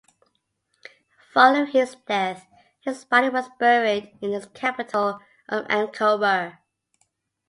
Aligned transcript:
Following 1.31 1.67
his 1.67 1.95
death, 2.07 2.47
his 2.79 3.05
body 3.05 3.29
was 3.29 3.51
buried 3.59 4.17
in 4.19 4.31
his 4.31 4.47
capital 4.47 5.19
of 5.47 5.67
Ankober. 5.67 6.57